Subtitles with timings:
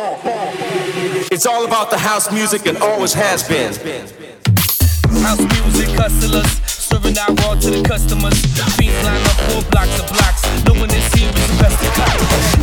[0.00, 3.68] It's all about the house music and always has been.
[5.20, 8.32] House music hustlers, serving out raw to the customers.
[8.80, 10.40] Fiends line up four blocks of blocks.
[10.64, 11.92] No one is here is the best of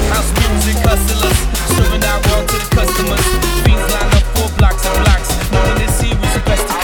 [0.10, 1.38] House music hustlers,
[1.78, 3.22] serving out raw to the customers.
[3.62, 5.30] Fiends line up four blocks of blocks.
[5.54, 6.82] No one is here is the best of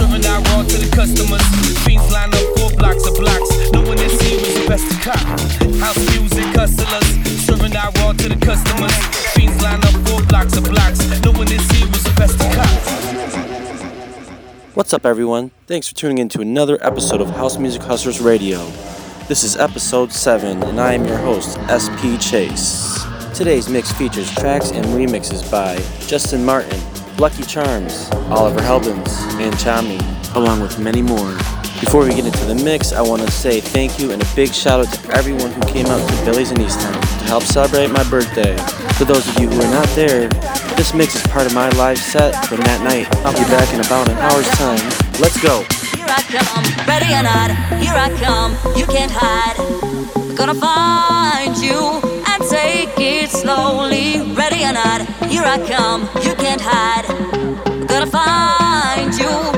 [0.00, 1.44] Serving out raw to the customers.
[1.84, 3.52] Fiends line up four blocks of blocks.
[3.76, 7.08] No one is here is the best of House music hustlers,
[7.68, 8.94] to the customers.
[9.34, 10.98] Fiends line up four blocks of blocks.
[11.22, 12.48] No one is the best of
[14.74, 15.50] What's up, everyone?
[15.66, 18.64] Thanks for tuning in to another episode of House Music Hustlers Radio.
[19.28, 23.04] This is episode 7, and I am your host, SP Chase.
[23.34, 26.80] Today's mix features tracks and remixes by Justin Martin,
[27.18, 29.10] Lucky Charms, Oliver Heldens,
[29.40, 30.00] and Chami,
[30.34, 31.36] along with many more.
[31.80, 34.52] Before we get into the mix, I want to say thank you and a big
[34.52, 38.02] shout out to everyone who came out to Billy's in Eastham to help celebrate my
[38.10, 38.56] birthday.
[38.98, 40.28] For those of you who are not there,
[40.76, 43.06] this mix is part of my live set from that night.
[43.24, 44.82] I'll be back in about an hour's time.
[45.22, 45.62] Let's go.
[45.94, 49.56] Here I come, ready or not, here I come, you can't hide.
[50.36, 56.60] Gonna find you and take it slowly, ready or not, here I come, you can't
[56.60, 57.06] hide.
[57.86, 59.57] Gonna find you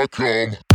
[0.00, 0.69] not,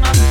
[0.00, 0.29] Mami.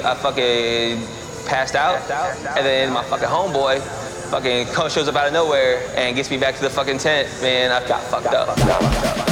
[0.00, 1.06] I fucking
[1.46, 2.00] passed out,
[2.56, 3.80] and then my fucking homeboy
[4.30, 7.28] fucking shows up out of nowhere and gets me back to the fucking tent.
[7.42, 9.31] Man, I got fucked up.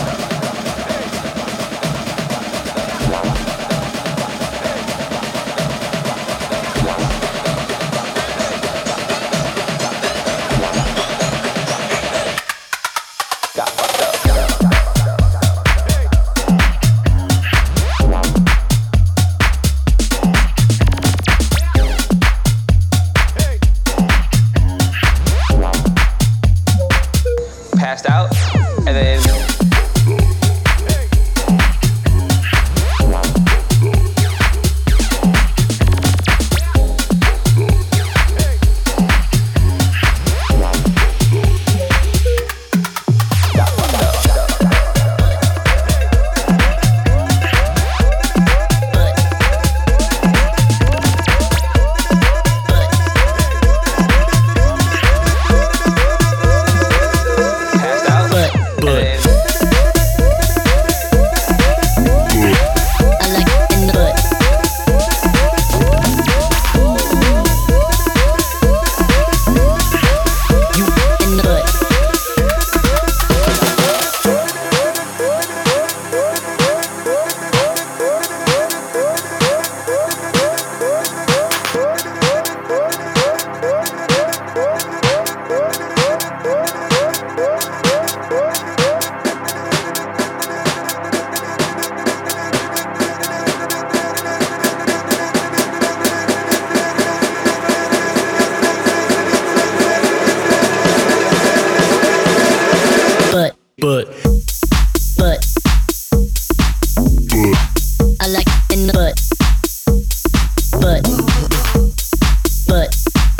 [112.88, 113.39] foot.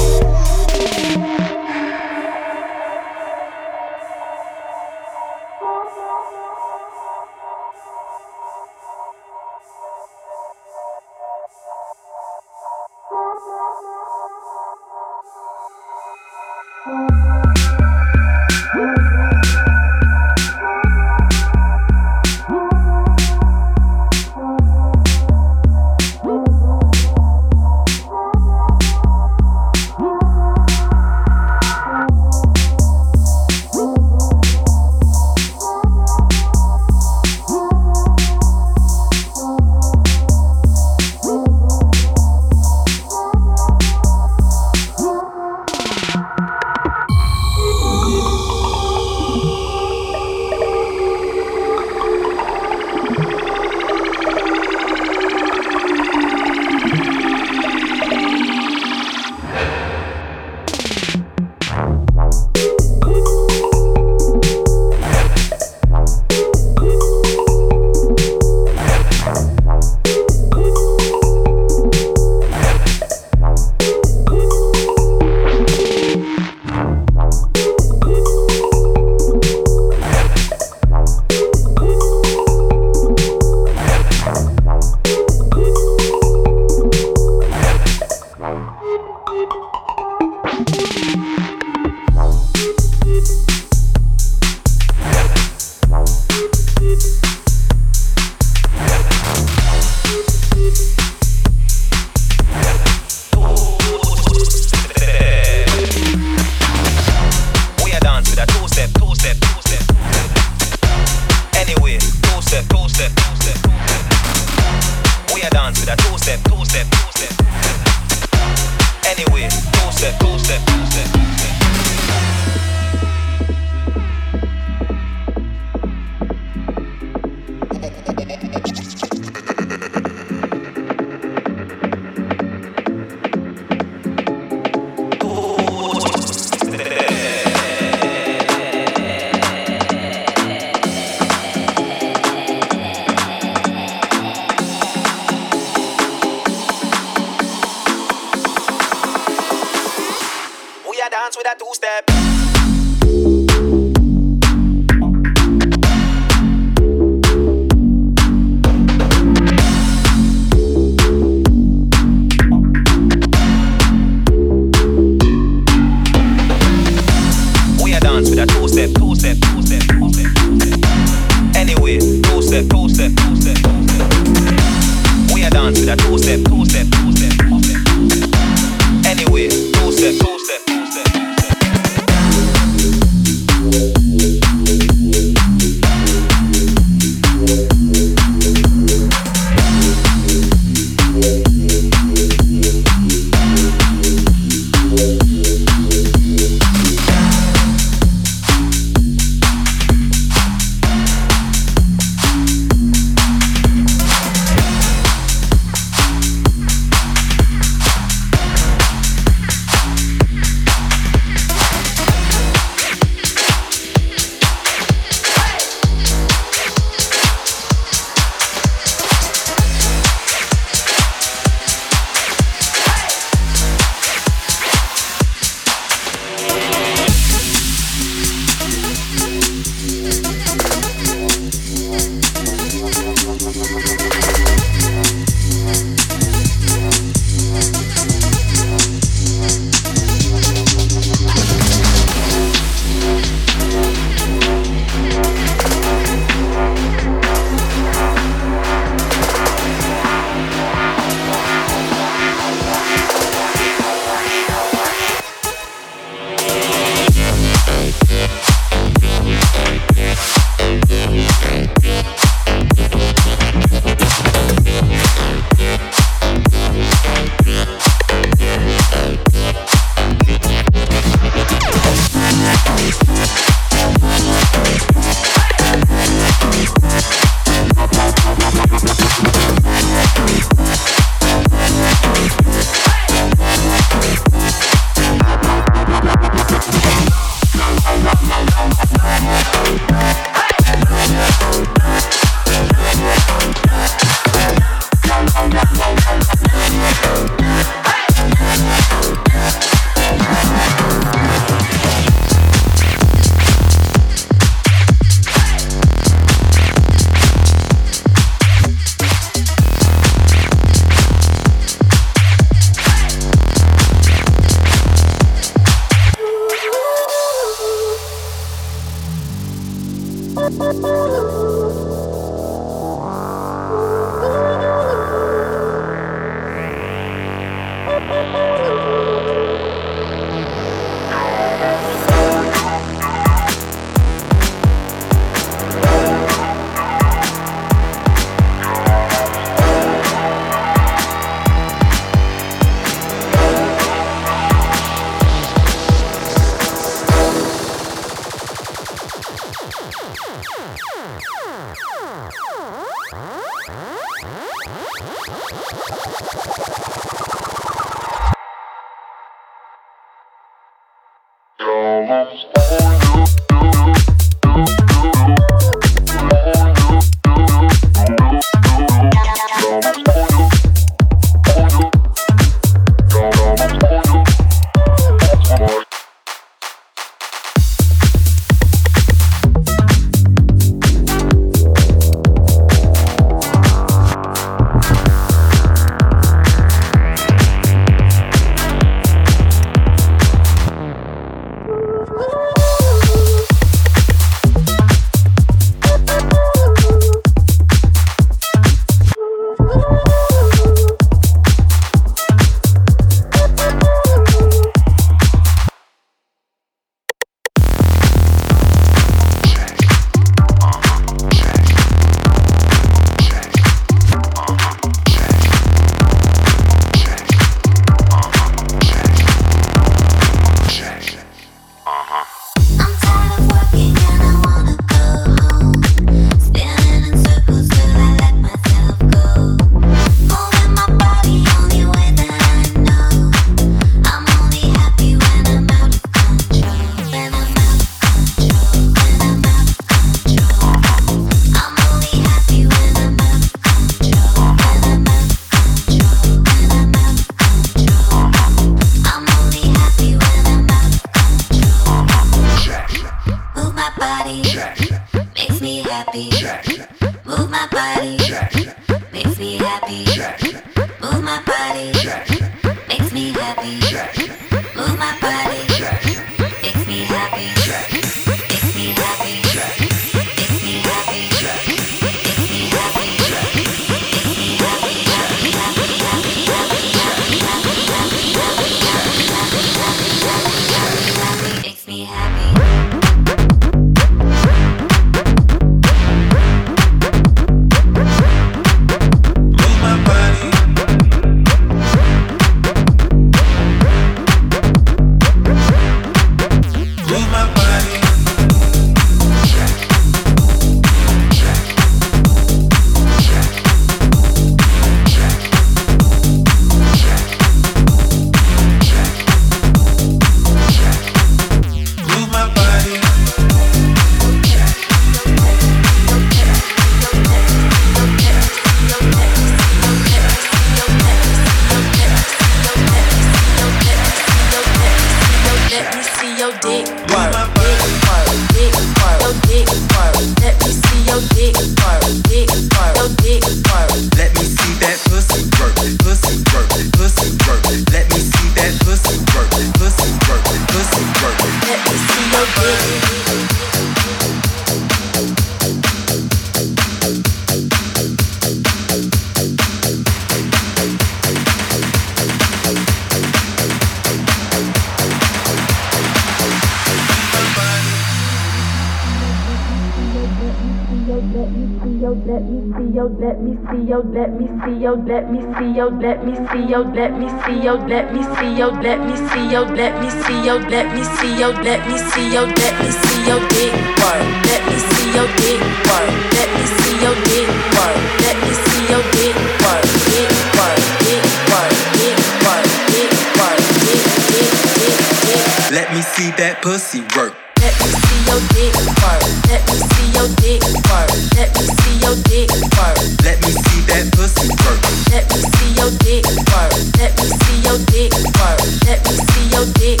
[562.24, 565.74] let me see yo, let me see yo, let me see yo, let me see
[565.74, 569.12] yo, let me see yo, let me see yo, let me see yo, let me
[569.26, 572.74] see yo, let me see yo, let me see yo, let me see yo, let
[572.78, 574.22] me see yo, dick work.
[574.46, 575.60] Let me see yo, dick
[575.90, 576.08] work.
[576.30, 577.96] Let me see yo, dick work.
[578.22, 579.82] Let me see yo, dick work.
[580.06, 580.78] Dick work.
[581.02, 581.74] Dick work.
[581.98, 582.64] Dick work.
[582.86, 583.58] Dick work.
[583.82, 585.70] Dick dick dick dick.
[585.74, 587.34] Let me see that pussy work.
[587.58, 588.01] Let me
[588.32, 588.74] your dick
[589.04, 589.22] work.
[589.52, 591.10] Let me see your dick work.
[591.36, 592.48] Let me see your dick
[592.80, 592.96] work.
[593.24, 594.80] Let me see that pussy work.
[595.12, 596.72] Let me see your dick work.
[596.96, 598.60] Let me see your dick work.
[598.88, 600.00] Let me see your dick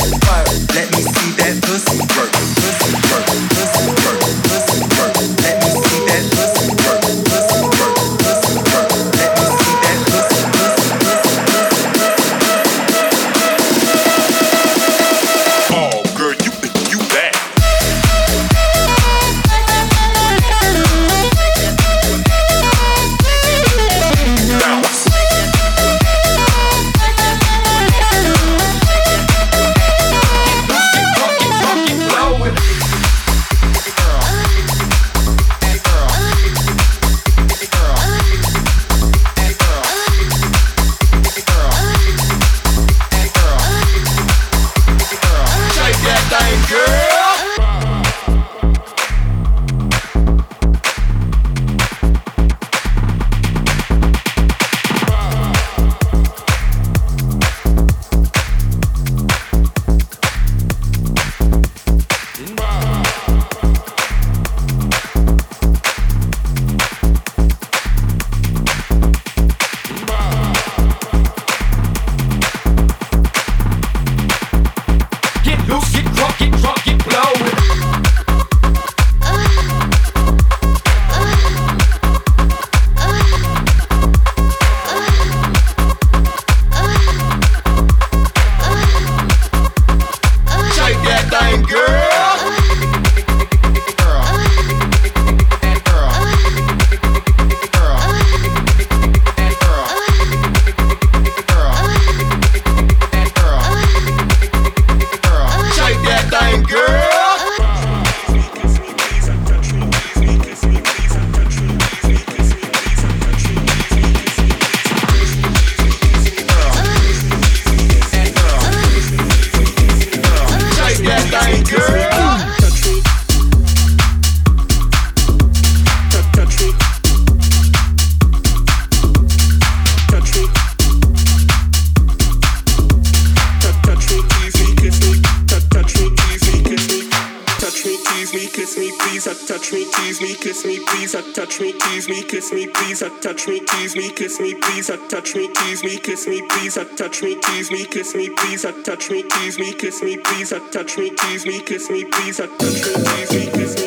[145.72, 149.10] Please me, kiss me, please, I touch me, tease me, kiss me, please, I touch
[149.10, 152.46] me, tease me, kiss me, please, I touch me, tease me, kiss me, please, I
[152.46, 153.81] touch me, tease me, kiss me.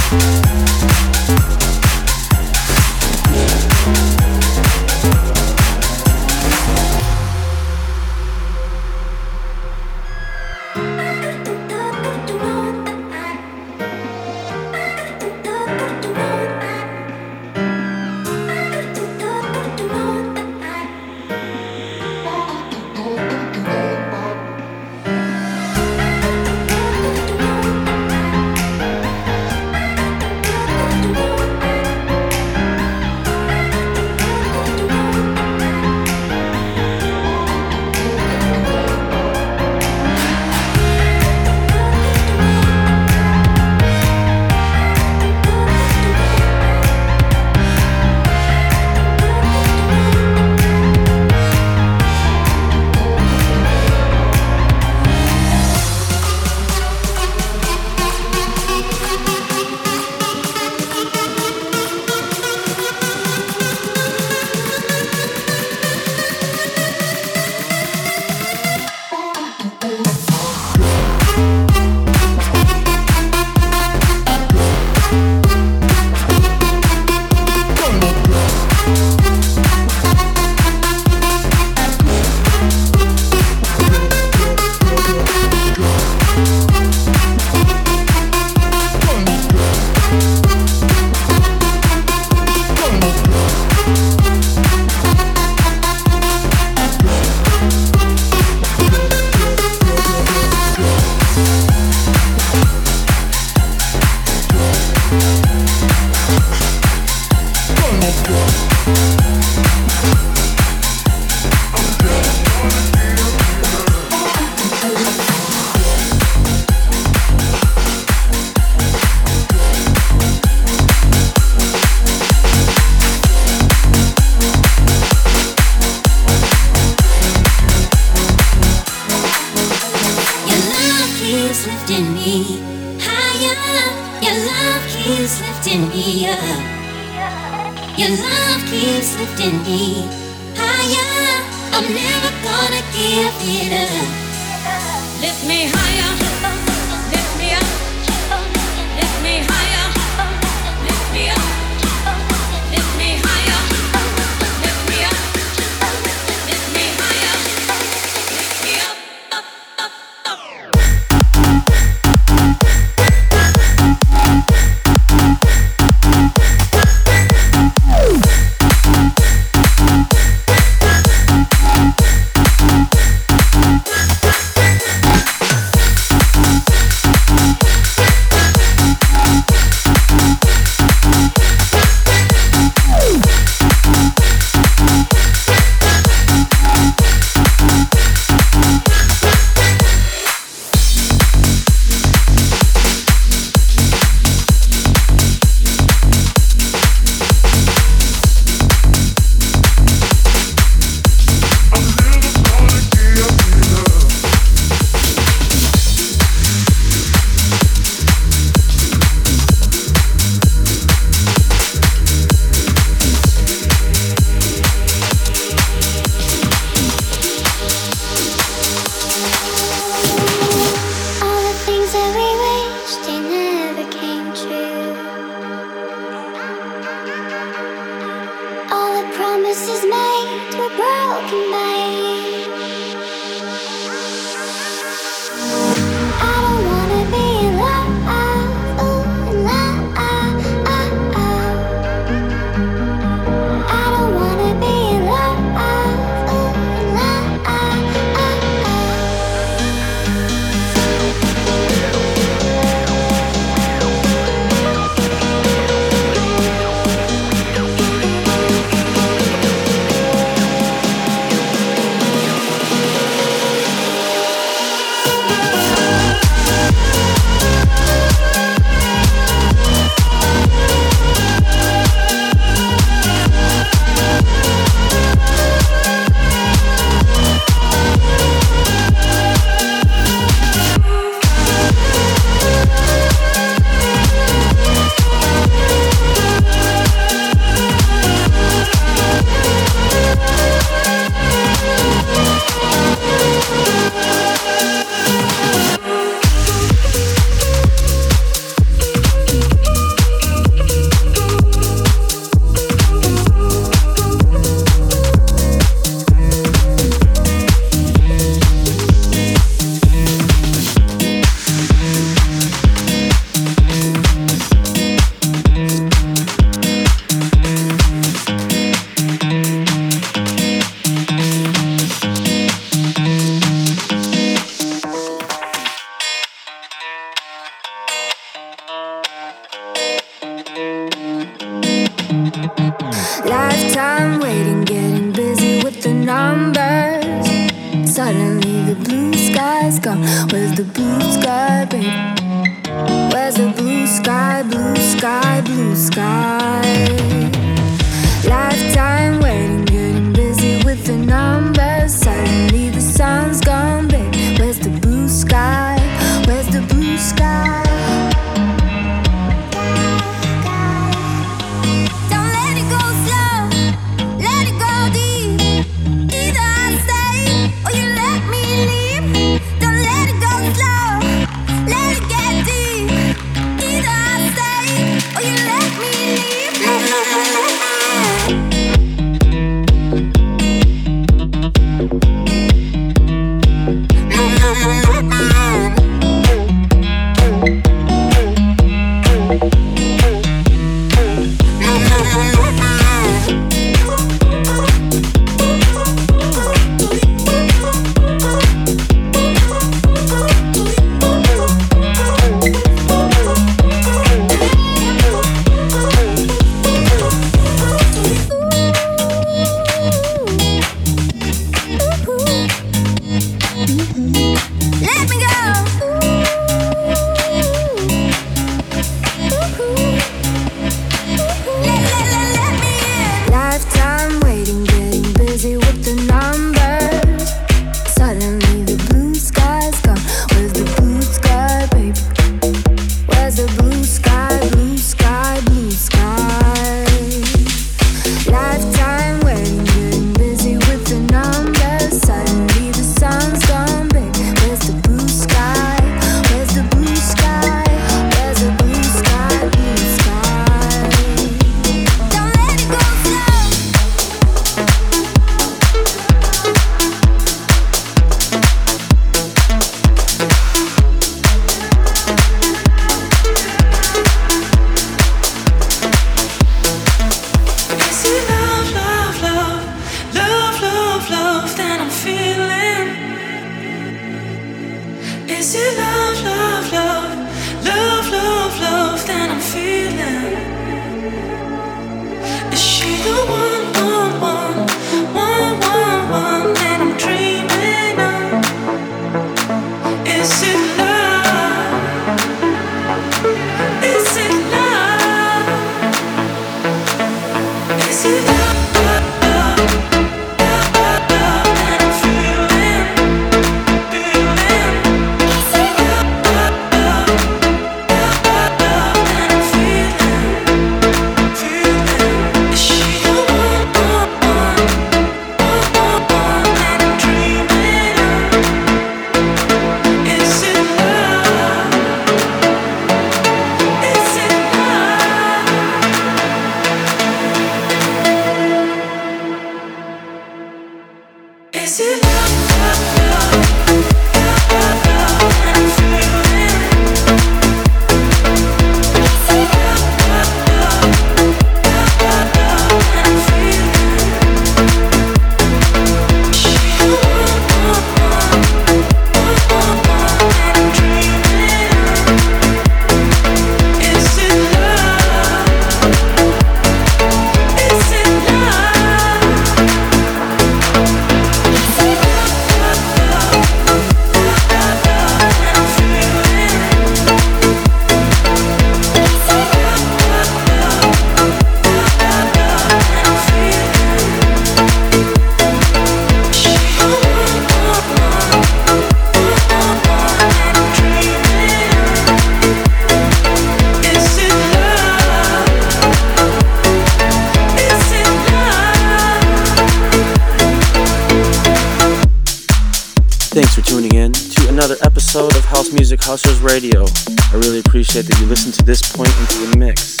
[598.00, 600.00] That you listened to this point into the mix.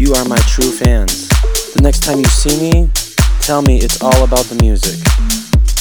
[0.00, 1.28] You are my true fans.
[1.76, 2.88] The next time you see me,
[3.44, 4.96] tell me it's all about the music.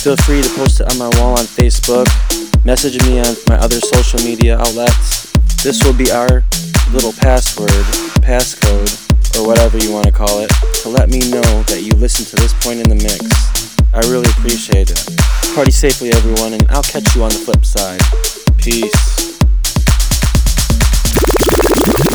[0.04, 2.12] Feel free to post it on my wall on Facebook,
[2.66, 5.32] message me on my other social media outlets.
[5.64, 6.44] This will be our
[6.92, 7.72] little password,
[8.20, 8.92] passcode,
[9.40, 10.52] or whatever you want to call it,
[10.84, 13.24] to let me know that you listened to this point in the mix.
[13.96, 15.00] I really appreciate it.
[15.56, 18.04] Party safely, everyone, and I'll catch you on the flip side.
[18.60, 19.35] Peace.